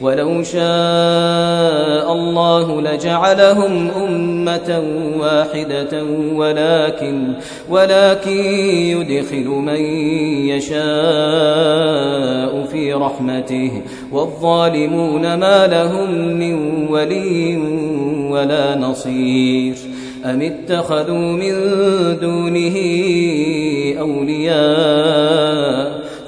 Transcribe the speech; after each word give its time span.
ولو 0.00 0.42
شاء 0.42 2.12
الله 2.12 2.80
لجعلهم 2.80 3.90
أمة 3.90 4.82
واحدة 5.18 6.04
ولكن 6.34 7.32
ولكن 7.70 8.30
يدخل 8.30 9.46
من 9.46 9.80
يشاء 10.48 10.80
في 12.72 12.92
رحمته 12.92 13.82
والظالمون 14.12 15.34
ما 15.34 15.66
لهم 15.66 16.38
من 16.38 16.86
ولي 16.88 17.56
ولا 18.30 18.78
نصير 18.78 19.74
أم 20.24 20.42
اتخذوا 20.42 21.32
من 21.32 21.54
دونه 22.20 22.76
أولياء 24.00 25.99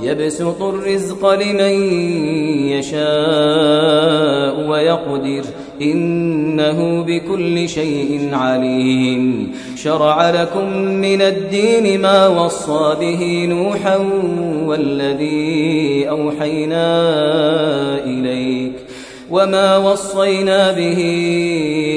يبسط 0.00 0.62
الرزق 0.62 1.32
لمن 1.32 1.92
يشاء 2.68 4.70
ويقدر. 4.70 5.44
إنه 5.82 7.02
بكل 7.02 7.68
شيء 7.68 8.28
عليم. 8.32 9.52
شرع 9.76 10.30
لكم 10.30 10.78
من 10.78 11.22
الدين 11.22 12.00
ما 12.00 12.28
وصى 12.28 12.96
به 13.00 13.46
نوحا 13.48 13.96
والذي 14.66 16.08
أوحينا 16.08 16.84
إليك. 18.04 18.72
وما 19.30 19.76
وصينا 19.76 20.72
به 20.72 21.00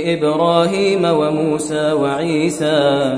إبراهيم 0.06 1.06
وموسى 1.06 1.92
وعيسى. 1.92 3.18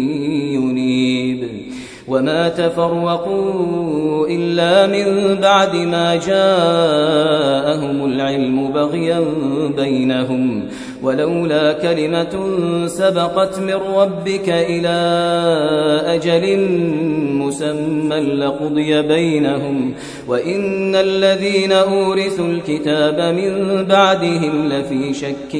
وما 2.11 2.49
تفرقوا 2.49 4.27
إلا 4.27 4.87
من 4.87 5.35
بعد 5.41 5.75
ما 5.75 6.15
جاءهم 6.15 8.05
العلم 8.05 8.71
بغيا 8.71 9.23
بينهم 9.77 10.63
ولولا 11.03 11.73
كلمة 11.73 12.57
سبقت 12.87 13.59
من 13.59 13.73
ربك 13.73 14.49
إلى 14.49 14.97
أجل 16.05 16.59
مسمى 17.33 18.19
لقضي 18.19 19.01
بينهم 19.01 19.93
وإن 20.27 20.95
الذين 20.95 21.71
أورثوا 21.71 22.45
الكتاب 22.45 23.35
من 23.35 23.85
بعدهم 23.85 24.69
لفي 24.69 25.13
شك 25.13 25.55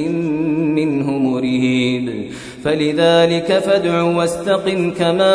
منه 0.76 1.10
مريب 1.10 2.30
فلذلك 2.64 3.58
فادع 3.58 4.02
واستقم 4.02 4.90
كما 4.90 5.34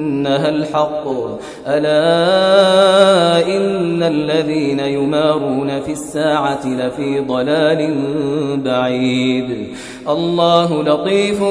أنها 0.21 0.49
الحق. 0.49 1.07
ألا 1.67 3.47
إن 3.57 4.03
الذين 4.03 4.79
يمارون 4.79 5.81
في 5.81 5.91
الساعة 5.91 6.67
لفي 6.67 7.19
ضلال 7.19 7.95
بعيد. 8.65 9.67
الله 10.09 10.83
لطيف 10.83 11.43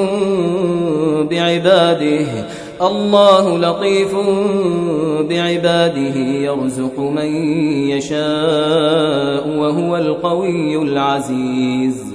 بعباده. 1.31 2.27
الله 2.83 3.59
لطيف 3.59 4.15
بعباده. 5.29 6.17
يرزق 6.17 6.99
من 6.99 7.53
يشاء 7.89 9.49
وهو 9.59 9.97
القوي 9.97 10.83
العزيز. 10.83 12.15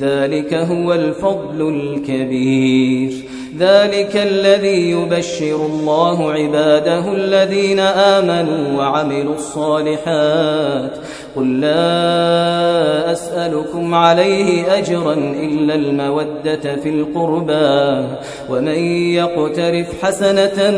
ذلك 0.00 0.54
هو 0.54 0.92
الفضل 0.92 1.68
الكبير. 1.68 3.12
ذلك 3.58 4.16
الذي 4.16 4.90
يبشر 4.90 5.66
الله 5.66 6.32
عباده 6.32 7.12
الذين 7.12 7.78
آمنوا 7.78 8.78
وعملوا 8.78 9.34
الصالحات. 9.34 10.98
قل 11.36 11.60
لا 11.60 13.12
أسألكم 13.12 13.94
عليه 13.94 14.78
أجرا 14.78 15.12
إلا 15.14 15.74
المودة 15.74 16.76
في 16.76 16.88
القربى. 16.88 18.06
ومن 18.50 18.78
يقترف 19.14 20.04
حسنة 20.04 20.70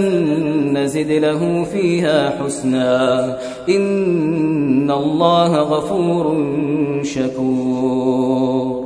نزد 0.73 1.11
له 1.11 1.65
فيها 1.73 2.43
حسنا. 2.45 3.39
إن 3.69 4.91
الله 4.91 5.57
غفور 5.57 6.47
شكور. 7.03 8.78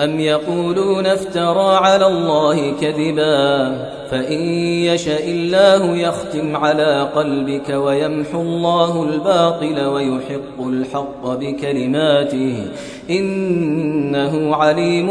أم 0.00 0.20
يقولون 0.20 1.06
افترى 1.06 1.76
على 1.76 2.06
الله 2.06 2.72
كذبا 2.80 4.01
فإن 4.12 4.40
يشاء 4.84 5.30
الله 5.30 5.96
يختم 5.96 6.56
على 6.56 7.08
قلبك 7.14 7.70
ويمحو 7.70 8.40
الله 8.40 9.02
الباطل 9.02 9.86
ويحق 9.86 10.66
الحق 10.66 11.26
بكلماته 11.26 12.64
إنه 13.10 14.56
عليم 14.56 15.08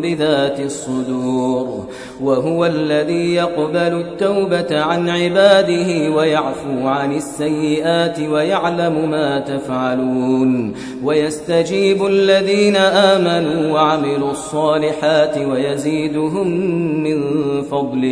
بذات 0.00 0.60
الصدور 0.60 1.84
وهو 2.20 2.66
الذي 2.66 3.34
يقبل 3.34 3.76
التوبة 3.76 4.80
عن 4.80 5.08
عباده 5.08 6.10
ويعفو 6.10 6.86
عن 6.86 7.16
السيئات 7.16 8.20
ويعلم 8.20 9.10
ما 9.10 9.38
تفعلون 9.38 10.74
ويستجيب 11.04 12.06
الذين 12.06 12.76
آمنوا 12.76 13.72
وعملوا 13.72 14.30
الصالحات 14.30 15.38
ويزيدهم 15.38 16.48
من 17.02 17.22
فضله 17.62 18.11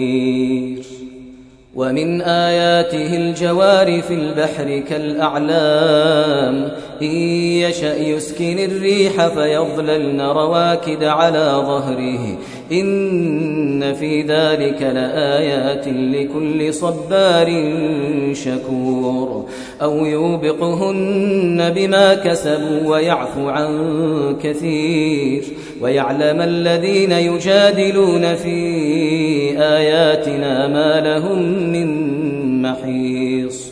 ومن 1.75 2.21
آياته 2.21 3.17
الجوار 3.17 4.01
في 4.01 4.13
البحر 4.13 4.79
كالأعلام. 4.89 6.71
إن 7.01 7.30
يشأ 7.71 7.97
يسكن 7.97 8.59
الريح 8.59 9.27
فيظللن 9.27 10.21
رواكد 10.21 11.03
على 11.03 11.63
ظهره. 11.65 12.37
إن 12.71 13.93
في 13.93 14.21
ذلك 14.21 14.81
لآيات 14.81 15.87
لكل 15.87 16.73
صبار 16.73 17.73
شكور. 18.33 19.45
أو 19.81 20.05
يوبقهن 20.05 21.73
بما 21.75 22.13
كسبوا 22.13 22.89
ويعفو 22.89 23.49
عن 23.49 23.71
كثير. 24.43 25.43
ويعلم 25.81 26.41
الذين 26.41 27.11
يجادلون 27.11 28.35
في 28.35 28.57
آياتنا 29.57 30.67
ما 30.67 30.99
لهم 30.99 31.71
من 31.71 32.11
محيص. 32.61 33.71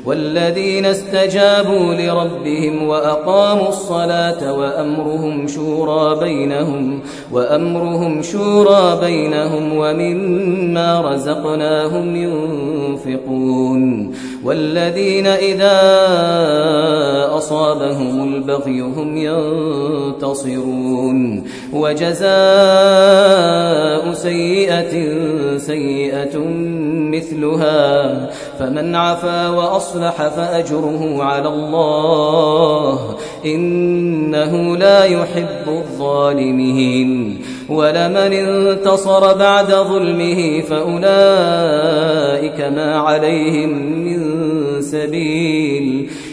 والذين 0.05 0.85
استجابوا 0.85 1.93
لربهم 1.93 2.87
وأقاموا 2.87 3.69
الصلاة 3.69 4.53
وأمرهم 4.53 5.47
شورى 5.47 6.19
بينهم 6.19 6.99
وأمرهم 7.31 8.21
شورى 8.21 8.99
بينهم 9.01 9.77
ومما 9.77 11.01
رزقناهم 11.01 12.15
ينفقون 12.15 14.13
والذين 14.43 15.27
إذا 15.27 15.81
أصابهم 17.37 18.33
البغي 18.33 18.81
هم 18.81 19.17
ينتصرون 20.17 21.43
وجزاء 21.73 22.31
سيئة 24.13 25.17
سيئة 25.57 26.39
مثلها 27.11 28.29
فمن 28.59 28.95
عفا 28.95 29.49
وأصلح 29.49 29.90
فأجره 29.99 31.23
على 31.23 31.49
الله. 31.49 33.15
إنه 33.45 34.77
لا 34.77 35.03
يحب 35.03 35.67
الظالمين. 35.67 37.41
ولمن 37.69 38.33
انتصر 38.33 39.33
بعد 39.33 39.71
ظلمه 39.71 40.61
فأولئك 40.61 41.01
ما 42.61 42.95
عليهم 42.95 43.69
من 44.05 44.21
سبيل. 44.81 46.09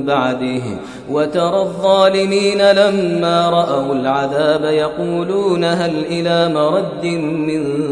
بعده. 0.00 0.62
وترى 1.10 1.60
الظالمين 1.60 2.70
لما 2.70 3.50
رأوا 3.50 3.94
العذاب 3.94 4.64
يقولون 4.64 5.64
هل 5.64 6.04
إلى 6.10 6.54
مرد 6.54 7.04
من 7.20 7.91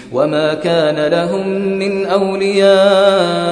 وما 0.13 0.53
كان 0.53 1.11
لهم 1.11 1.47
من 1.79 2.05
أولياء 2.05 3.51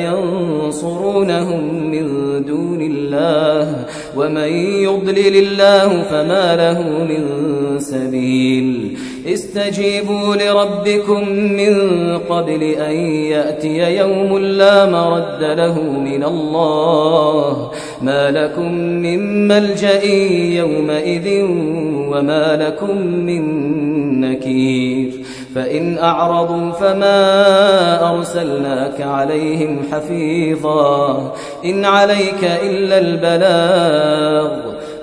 ينصرونهم 0.00 1.90
من 1.90 2.06
دون 2.44 2.82
الله 2.82 3.84
ومن 4.16 4.48
يضلل 4.82 5.36
الله 5.36 6.02
فما 6.02 6.56
له 6.56 6.82
من 7.04 7.24
سبيل 7.78 8.98
استجيبوا 9.26 10.36
لربكم 10.36 11.28
من 11.32 11.74
قبل 12.18 12.62
أن 12.62 12.96
يأتي 13.06 13.96
يوم 13.96 14.38
لا 14.38 14.90
مرد 14.90 15.42
له 15.42 15.82
من 15.82 16.24
الله 16.24 17.70
ما 18.02 18.30
لكم 18.30 18.74
من 18.78 19.48
ملجأ 19.48 20.04
يومئذ 20.58 21.42
وما 22.10 22.56
لكم 22.56 23.06
من 23.06 23.44
نكير 24.20 25.10
فإن 25.54 25.98
أعرضوا 25.98 26.72
فما 26.72 28.10
أرسلناك 28.10 29.00
عليهم 29.00 29.82
حفيظا 29.92 31.32
إن 31.64 31.84
عليك 31.84 32.44
إلا 32.44 32.98
البلاغ 32.98 34.73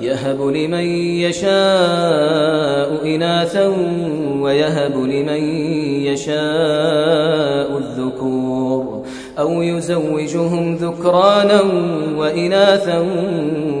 يهب 0.00 0.42
لمن 0.42 0.84
يشاء 1.20 3.06
إناثا 3.14 3.66
ويهب 4.40 4.96
لمن 4.96 5.44
يشاء 6.04 7.78
الذكور 7.78 9.02
أو 9.38 9.62
يزوجهم 9.62 10.74
ذكرانا 10.74 11.62
وإناثا 12.16 12.98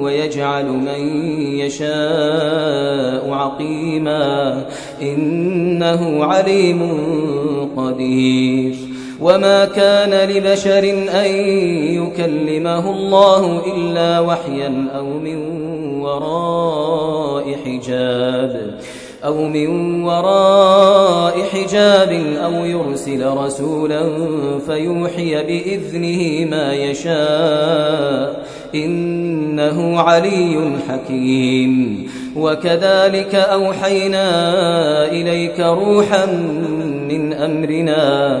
ويجعل 0.00 0.66
من 0.66 1.22
يشاء 1.58 3.30
عقيما 3.30 4.64
إنه 5.02 6.24
عليم 6.24 6.82
قدير 7.76 8.76
وما 9.20 9.64
كان 9.64 10.28
لبشر 10.30 10.90
أن 11.24 11.30
يكلمه 11.94 12.90
الله 12.90 13.62
إلا 13.74 14.20
وحيا 14.20 14.88
أو 14.96 15.04
من 15.04 15.79
وراء 16.00 17.56
حجاب 17.64 18.80
أو 19.24 19.48
من 19.48 20.02
وراء 20.04 21.42
حجاب 21.42 22.12
أو 22.44 22.64
يرسل 22.64 23.26
رسولا 23.26 24.02
فيوحي 24.66 25.34
بإذنه 25.44 26.50
ما 26.50 26.74
يشاء 26.74 28.44
إنه 28.74 30.00
علي 30.00 30.72
حكيم 30.88 32.06
وكذلك 32.36 33.34
أوحينا 33.34 34.28
إليك 35.04 35.60
روحا 35.60 36.26
من 37.10 37.32
أمرنا 37.32 38.40